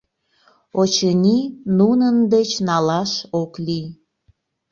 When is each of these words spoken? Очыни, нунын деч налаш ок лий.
Очыни, 0.79 1.37
нунын 1.77 2.15
деч 2.33 2.49
налаш 2.67 3.11
ок 3.41 3.51
лий. 3.65 3.87